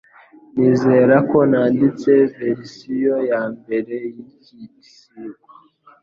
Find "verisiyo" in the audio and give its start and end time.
2.37-3.15